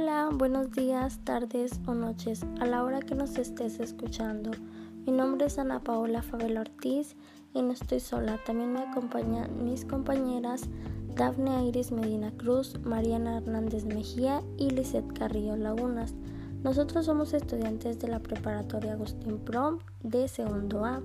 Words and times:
Hola, 0.00 0.30
buenos 0.32 0.70
días, 0.70 1.18
tardes 1.24 1.80
o 1.84 1.92
noches, 1.92 2.46
a 2.60 2.66
la 2.66 2.84
hora 2.84 3.00
que 3.00 3.16
nos 3.16 3.36
estés 3.36 3.80
escuchando. 3.80 4.52
Mi 5.04 5.10
nombre 5.10 5.48
es 5.48 5.58
Ana 5.58 5.80
Paola 5.80 6.22
Fabel 6.22 6.56
Ortiz 6.56 7.16
y 7.52 7.62
no 7.62 7.72
estoy 7.72 7.98
sola, 7.98 8.38
también 8.46 8.72
me 8.72 8.78
acompañan 8.78 9.64
mis 9.64 9.84
compañeras 9.84 10.68
Dafne 11.16 11.66
Iris 11.66 11.90
Medina 11.90 12.30
Cruz, 12.36 12.78
Mariana 12.84 13.38
Hernández 13.38 13.86
Mejía 13.86 14.40
y 14.56 14.70
Lizeth 14.70 15.18
Carrillo 15.18 15.56
Lagunas. 15.56 16.14
Nosotros 16.62 17.06
somos 17.06 17.34
estudiantes 17.34 17.98
de 17.98 18.06
la 18.06 18.20
preparatoria 18.20 18.92
Agustín 18.92 19.40
Prom 19.40 19.80
de 20.04 20.28
segundo 20.28 20.84
A. 20.84 21.02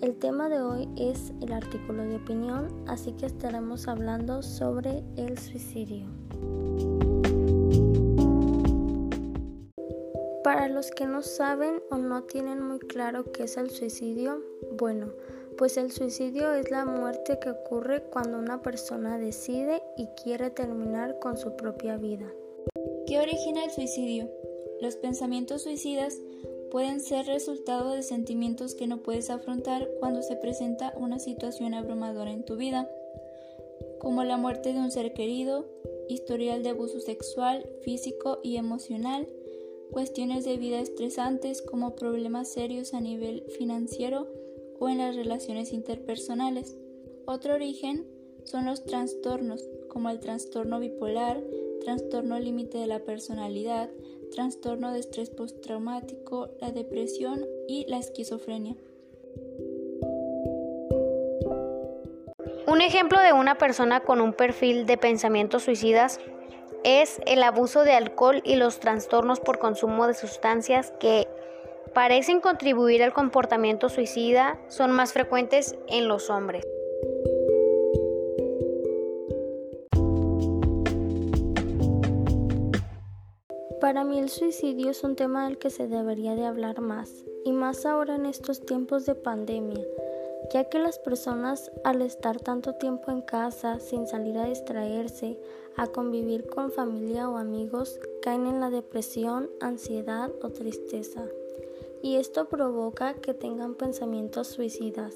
El 0.00 0.16
tema 0.16 0.48
de 0.48 0.62
hoy 0.62 0.88
es 0.96 1.34
el 1.42 1.52
artículo 1.52 2.02
de 2.04 2.16
opinión, 2.16 2.82
así 2.88 3.12
que 3.12 3.26
estaremos 3.26 3.88
hablando 3.88 4.42
sobre 4.42 5.04
el 5.16 5.36
suicidio. 5.36 6.06
Para 10.52 10.68
los 10.68 10.90
que 10.90 11.06
no 11.06 11.22
saben 11.22 11.82
o 11.90 11.96
no 11.96 12.24
tienen 12.24 12.60
muy 12.60 12.78
claro 12.78 13.32
qué 13.32 13.44
es 13.44 13.56
el 13.56 13.70
suicidio, 13.70 14.42
bueno, 14.76 15.14
pues 15.56 15.78
el 15.78 15.90
suicidio 15.90 16.52
es 16.52 16.70
la 16.70 16.84
muerte 16.84 17.38
que 17.40 17.48
ocurre 17.48 18.02
cuando 18.02 18.38
una 18.38 18.60
persona 18.60 19.16
decide 19.16 19.82
y 19.96 20.08
quiere 20.22 20.50
terminar 20.50 21.18
con 21.20 21.38
su 21.38 21.56
propia 21.56 21.96
vida. 21.96 22.30
¿Qué 23.06 23.18
origina 23.18 23.64
el 23.64 23.70
suicidio? 23.70 24.30
Los 24.82 24.96
pensamientos 24.96 25.62
suicidas 25.62 26.18
pueden 26.70 27.00
ser 27.00 27.24
resultado 27.24 27.92
de 27.92 28.02
sentimientos 28.02 28.74
que 28.74 28.86
no 28.86 29.02
puedes 29.02 29.30
afrontar 29.30 29.88
cuando 30.00 30.20
se 30.20 30.36
presenta 30.36 30.92
una 30.98 31.18
situación 31.18 31.72
abrumadora 31.72 32.30
en 32.30 32.44
tu 32.44 32.56
vida, 32.56 32.90
como 34.00 34.22
la 34.22 34.36
muerte 34.36 34.74
de 34.74 34.80
un 34.80 34.90
ser 34.90 35.14
querido, 35.14 35.64
historial 36.10 36.62
de 36.62 36.68
abuso 36.68 37.00
sexual, 37.00 37.66
físico 37.80 38.40
y 38.42 38.58
emocional, 38.58 39.26
cuestiones 39.92 40.44
de 40.44 40.56
vida 40.56 40.80
estresantes 40.80 41.62
como 41.62 41.94
problemas 41.94 42.50
serios 42.50 42.94
a 42.94 43.00
nivel 43.00 43.44
financiero 43.56 44.26
o 44.80 44.88
en 44.88 44.98
las 44.98 45.14
relaciones 45.14 45.72
interpersonales. 45.72 46.76
Otro 47.26 47.54
origen 47.54 48.06
son 48.44 48.64
los 48.64 48.84
trastornos, 48.84 49.68
como 49.88 50.08
el 50.08 50.18
trastorno 50.18 50.80
bipolar, 50.80 51.40
trastorno 51.82 52.40
límite 52.40 52.78
de 52.78 52.86
la 52.86 53.00
personalidad, 53.00 53.90
trastorno 54.32 54.92
de 54.92 55.00
estrés 55.00 55.28
postraumático, 55.28 56.48
la 56.60 56.72
depresión 56.72 57.46
y 57.68 57.84
la 57.86 57.98
esquizofrenia. 57.98 58.76
Un 62.66 62.80
ejemplo 62.80 63.20
de 63.20 63.34
una 63.34 63.58
persona 63.58 64.00
con 64.00 64.22
un 64.22 64.32
perfil 64.32 64.86
de 64.86 64.96
pensamientos 64.96 65.64
suicidas 65.64 66.18
es 66.84 67.20
el 67.26 67.42
abuso 67.42 67.84
de 67.84 67.92
alcohol 67.92 68.40
y 68.44 68.56
los 68.56 68.80
trastornos 68.80 69.40
por 69.40 69.58
consumo 69.58 70.06
de 70.06 70.14
sustancias 70.14 70.92
que 70.98 71.28
parecen 71.94 72.40
contribuir 72.40 73.02
al 73.02 73.12
comportamiento 73.12 73.88
suicida 73.88 74.58
son 74.68 74.92
más 74.92 75.12
frecuentes 75.12 75.76
en 75.88 76.08
los 76.08 76.30
hombres. 76.30 76.64
Para 83.80 84.04
mí 84.04 84.20
el 84.20 84.28
suicidio 84.28 84.90
es 84.90 85.02
un 85.02 85.16
tema 85.16 85.44
del 85.44 85.58
que 85.58 85.68
se 85.68 85.88
debería 85.88 86.36
de 86.36 86.46
hablar 86.46 86.80
más, 86.80 87.24
y 87.44 87.52
más 87.52 87.84
ahora 87.84 88.14
en 88.14 88.26
estos 88.26 88.64
tiempos 88.64 89.06
de 89.06 89.16
pandemia, 89.16 89.84
ya 90.50 90.64
que 90.64 90.78
las 90.78 90.98
personas 90.98 91.70
al 91.84 92.02
estar 92.02 92.40
tanto 92.40 92.74
tiempo 92.74 93.10
en 93.10 93.22
casa 93.22 93.78
sin 93.80 94.06
salir 94.06 94.38
a 94.38 94.46
distraerse, 94.46 95.38
a 95.76 95.86
convivir 95.86 96.46
con 96.46 96.70
familia 96.70 97.28
o 97.28 97.36
amigos, 97.36 97.98
caen 98.20 98.46
en 98.46 98.60
la 98.60 98.70
depresión, 98.70 99.50
ansiedad 99.60 100.30
o 100.42 100.50
tristeza. 100.50 101.24
Y 102.02 102.16
esto 102.16 102.48
provoca 102.48 103.14
que 103.14 103.32
tengan 103.32 103.74
pensamientos 103.74 104.48
suicidas. 104.48 105.14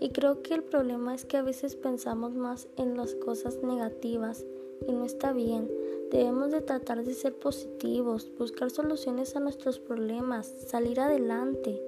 Y 0.00 0.10
creo 0.10 0.42
que 0.42 0.54
el 0.54 0.62
problema 0.62 1.14
es 1.14 1.24
que 1.24 1.36
a 1.36 1.42
veces 1.42 1.76
pensamos 1.76 2.34
más 2.34 2.68
en 2.76 2.96
las 2.96 3.14
cosas 3.14 3.62
negativas 3.62 4.44
y 4.86 4.92
no 4.92 5.04
está 5.04 5.32
bien. 5.32 5.70
Debemos 6.10 6.50
de 6.50 6.60
tratar 6.60 7.02
de 7.04 7.14
ser 7.14 7.34
positivos, 7.34 8.30
buscar 8.38 8.70
soluciones 8.70 9.36
a 9.36 9.40
nuestros 9.40 9.78
problemas, 9.78 10.46
salir 10.66 11.00
adelante 11.00 11.80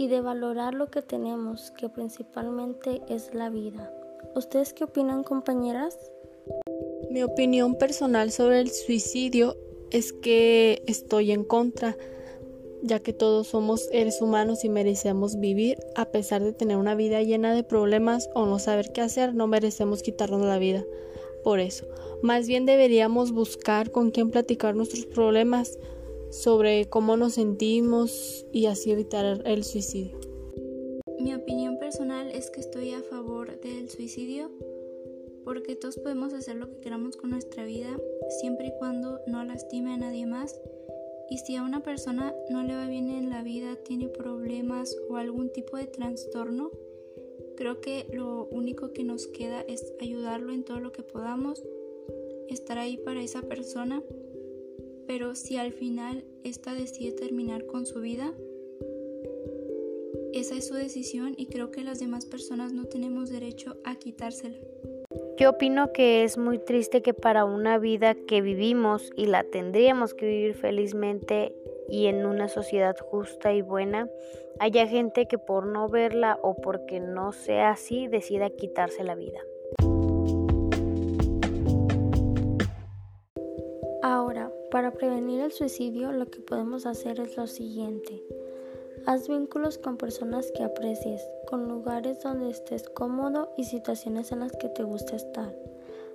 y 0.00 0.08
de 0.08 0.22
valorar 0.22 0.72
lo 0.72 0.86
que 0.86 1.02
tenemos, 1.02 1.72
que 1.72 1.90
principalmente 1.90 3.02
es 3.10 3.34
la 3.34 3.50
vida. 3.50 3.92
¿Ustedes 4.34 4.72
qué 4.72 4.84
opinan 4.84 5.24
compañeras? 5.24 5.94
Mi 7.10 7.22
opinión 7.22 7.74
personal 7.74 8.32
sobre 8.32 8.60
el 8.60 8.70
suicidio 8.70 9.58
es 9.90 10.14
que 10.14 10.82
estoy 10.86 11.32
en 11.32 11.44
contra, 11.44 11.98
ya 12.82 13.00
que 13.00 13.12
todos 13.12 13.48
somos 13.48 13.88
seres 13.88 14.22
humanos 14.22 14.64
y 14.64 14.70
merecemos 14.70 15.38
vivir 15.38 15.76
a 15.96 16.06
pesar 16.06 16.42
de 16.42 16.54
tener 16.54 16.78
una 16.78 16.94
vida 16.94 17.20
llena 17.22 17.52
de 17.52 17.62
problemas 17.62 18.30
o 18.34 18.46
no 18.46 18.58
saber 18.58 18.92
qué 18.94 19.02
hacer, 19.02 19.34
no 19.34 19.48
merecemos 19.48 20.02
quitarnos 20.02 20.40
la 20.40 20.56
vida. 20.56 20.82
Por 21.44 21.60
eso, 21.60 21.84
más 22.22 22.46
bien 22.46 22.64
deberíamos 22.64 23.32
buscar 23.32 23.90
con 23.90 24.12
quién 24.12 24.30
platicar 24.30 24.74
nuestros 24.74 25.04
problemas 25.04 25.78
sobre 26.30 26.88
cómo 26.88 27.16
nos 27.16 27.34
sentimos 27.34 28.46
y 28.52 28.66
así 28.66 28.90
evitar 28.90 29.42
el 29.44 29.64
suicidio. 29.64 30.18
Mi 31.18 31.34
opinión 31.34 31.78
personal 31.78 32.30
es 32.30 32.50
que 32.50 32.60
estoy 32.60 32.92
a 32.92 33.02
favor 33.02 33.60
del 33.60 33.90
suicidio 33.90 34.50
porque 35.44 35.76
todos 35.76 35.98
podemos 35.98 36.32
hacer 36.32 36.56
lo 36.56 36.68
que 36.68 36.80
queramos 36.80 37.16
con 37.16 37.30
nuestra 37.30 37.64
vida 37.64 37.98
siempre 38.40 38.68
y 38.68 38.72
cuando 38.78 39.20
no 39.26 39.44
lastime 39.44 39.92
a 39.92 39.96
nadie 39.96 40.26
más. 40.26 40.60
Y 41.28 41.38
si 41.38 41.56
a 41.56 41.62
una 41.62 41.82
persona 41.82 42.34
no 42.48 42.62
le 42.62 42.74
va 42.74 42.86
bien 42.86 43.08
en 43.10 43.30
la 43.30 43.42
vida, 43.42 43.76
tiene 43.76 44.08
problemas 44.08 44.96
o 45.08 45.16
algún 45.16 45.52
tipo 45.52 45.76
de 45.76 45.86
trastorno, 45.86 46.70
creo 47.56 47.80
que 47.80 48.06
lo 48.12 48.46
único 48.46 48.92
que 48.92 49.04
nos 49.04 49.26
queda 49.26 49.60
es 49.68 49.92
ayudarlo 50.00 50.52
en 50.52 50.64
todo 50.64 50.80
lo 50.80 50.92
que 50.92 51.02
podamos, 51.02 51.62
estar 52.48 52.78
ahí 52.78 52.96
para 52.96 53.22
esa 53.22 53.42
persona. 53.42 54.02
Pero 55.10 55.34
si 55.34 55.56
al 55.56 55.72
final 55.72 56.22
esta 56.44 56.72
decide 56.72 57.10
terminar 57.10 57.66
con 57.66 57.84
su 57.84 58.00
vida, 58.00 58.32
esa 60.32 60.54
es 60.54 60.68
su 60.68 60.74
decisión 60.74 61.34
y 61.36 61.46
creo 61.46 61.72
que 61.72 61.82
las 61.82 61.98
demás 61.98 62.26
personas 62.26 62.72
no 62.72 62.84
tenemos 62.84 63.28
derecho 63.28 63.76
a 63.82 63.96
quitársela. 63.96 64.56
Yo 65.36 65.50
opino 65.50 65.92
que 65.92 66.22
es 66.22 66.38
muy 66.38 66.60
triste 66.60 67.02
que 67.02 67.12
para 67.12 67.44
una 67.44 67.76
vida 67.78 68.14
que 68.14 68.40
vivimos 68.40 69.10
y 69.16 69.26
la 69.26 69.42
tendríamos 69.42 70.14
que 70.14 70.26
vivir 70.26 70.54
felizmente 70.54 71.56
y 71.88 72.06
en 72.06 72.24
una 72.24 72.46
sociedad 72.46 72.96
justa 72.96 73.52
y 73.52 73.62
buena, 73.62 74.08
haya 74.60 74.86
gente 74.86 75.26
que 75.26 75.38
por 75.38 75.66
no 75.66 75.88
verla 75.88 76.38
o 76.40 76.54
porque 76.54 77.00
no 77.00 77.32
sea 77.32 77.70
así 77.70 78.06
decida 78.06 78.48
quitarse 78.48 79.02
la 79.02 79.16
vida. 79.16 79.40
Para 84.70 84.92
prevenir 84.92 85.40
el 85.40 85.52
suicidio 85.52 86.12
lo 86.12 86.26
que 86.26 86.40
podemos 86.40 86.86
hacer 86.86 87.20
es 87.20 87.36
lo 87.36 87.46
siguiente. 87.46 88.22
Haz 89.06 89.28
vínculos 89.28 89.78
con 89.78 89.96
personas 89.96 90.52
que 90.52 90.62
aprecies, 90.62 91.22
con 91.48 91.68
lugares 91.68 92.22
donde 92.22 92.50
estés 92.50 92.88
cómodo 92.88 93.52
y 93.56 93.64
situaciones 93.64 94.30
en 94.30 94.40
las 94.40 94.52
que 94.52 94.68
te 94.68 94.82
gusta 94.82 95.16
estar. 95.16 95.56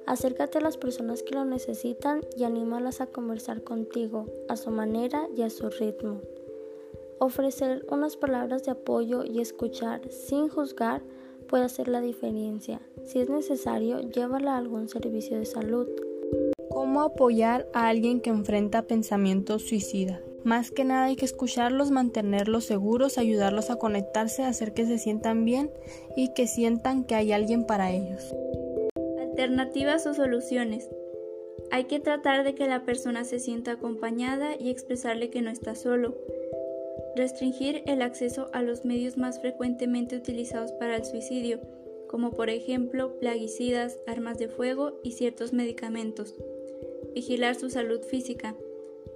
Acércate 0.06 0.60
a 0.60 0.62
las 0.62 0.78
personas 0.78 1.24
que 1.24 1.34
lo 1.34 1.46
necesitan 1.46 2.22
y 2.38 2.44
anímalas 2.44 3.02
a 3.02 3.08
conversar 3.08 3.64
contigo, 3.64 4.28
a 4.48 4.56
su 4.56 4.70
manera 4.70 5.28
y 5.36 5.42
a 5.42 5.50
su 5.50 5.70
ritmo. 5.70 6.22
Ofrecer 7.18 7.86
unas 7.90 8.18
palabras 8.18 8.64
de 8.64 8.72
apoyo 8.72 9.24
y 9.24 9.42
escuchar 9.42 10.08
sin 10.12 10.48
juzgar 10.48 11.02
puede 11.48 11.64
hacer 11.64 11.88
la 11.88 12.02
diferencia. 12.02 12.82
Si 13.04 13.20
es 13.20 13.30
necesario, 13.30 14.00
llévala 14.02 14.54
a 14.54 14.58
algún 14.58 14.90
servicio 14.90 15.40
de 15.40 15.46
salud. 15.46 15.88
¿Cómo 16.76 17.04
apoyar 17.04 17.70
a 17.74 17.88
alguien 17.88 18.20
que 18.20 18.30
enfrenta 18.30 18.82
pensamientos 18.82 19.62
suicidas? 19.62 20.20
Más 20.44 20.72
que 20.72 20.84
nada 20.84 21.06
hay 21.06 21.16
que 21.16 21.24
escucharlos, 21.24 21.90
mantenerlos 21.90 22.66
seguros, 22.66 23.18
ayudarlos 23.18 23.70
a 23.70 23.78
conectarse, 23.78 24.44
hacer 24.44 24.74
que 24.74 24.86
se 24.86 24.98
sientan 24.98 25.46
bien 25.46 25.72
y 26.18 26.34
que 26.34 26.48
sientan 26.48 27.06
que 27.06 27.16
hay 27.16 27.32
alguien 27.32 27.66
para 27.66 27.94
ellos. 27.94 28.36
Alternativas 29.22 30.06
o 30.06 30.14
soluciones. 30.14 30.90
Hay 31.72 31.86
que 31.86 32.02
tratar 32.02 32.44
de 32.44 32.56
que 32.56 32.68
la 32.68 32.84
persona 32.84 33.24
se 33.24 33.40
sienta 33.40 33.72
acompañada 33.72 34.58
y 34.60 34.70
expresarle 34.70 35.30
que 35.30 35.42
no 35.42 35.52
está 35.52 35.76
solo. 35.76 36.18
Restringir 37.16 37.84
el 37.86 38.02
acceso 38.02 38.50
a 38.52 38.62
los 38.62 38.84
medios 38.84 39.16
más 39.16 39.40
frecuentemente 39.40 40.18
utilizados 40.18 40.74
para 40.74 40.98
el 40.98 41.06
suicidio, 41.06 41.62
como 42.10 42.32
por 42.32 42.50
ejemplo 42.50 43.18
plaguicidas, 43.18 43.98
armas 44.08 44.38
de 44.38 44.50
fuego 44.50 45.00
y 45.04 45.14
ciertos 45.14 45.54
medicamentos. 45.54 46.36
Vigilar 47.16 47.56
su 47.56 47.70
salud 47.70 48.02
física 48.02 48.56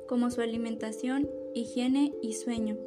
como 0.08 0.32
su 0.32 0.40
alimentación, 0.40 1.30
higiene 1.54 2.14
y 2.22 2.34
sueño. 2.34 2.78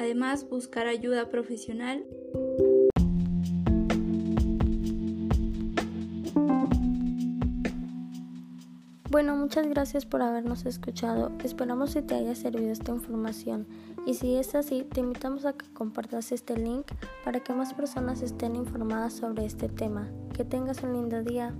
Además, 0.00 0.48
buscar 0.48 0.86
ayuda 0.86 1.28
profesional. 1.28 2.06
Bueno, 9.10 9.36
muchas 9.36 9.68
gracias 9.68 10.06
por 10.06 10.22
habernos 10.22 10.64
escuchado. 10.64 11.30
Esperamos 11.44 11.92
que 11.92 12.00
te 12.00 12.14
haya 12.14 12.34
servido 12.34 12.72
esta 12.72 12.92
información. 12.92 13.66
Y 14.06 14.14
si 14.14 14.36
es 14.36 14.54
así, 14.54 14.84
te 14.84 15.00
invitamos 15.00 15.44
a 15.44 15.52
que 15.52 15.70
compartas 15.74 16.32
este 16.32 16.56
link 16.56 16.86
para 17.26 17.40
que 17.40 17.52
más 17.52 17.74
personas 17.74 18.22
estén 18.22 18.56
informadas 18.56 19.12
sobre 19.12 19.44
este 19.44 19.68
tema. 19.68 20.08
Que 20.32 20.46
tengas 20.46 20.82
un 20.82 20.94
lindo 20.94 21.22
día. 21.22 21.54